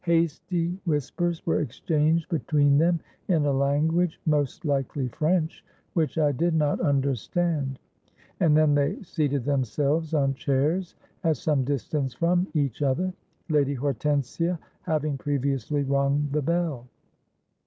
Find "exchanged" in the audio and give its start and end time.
1.61-2.27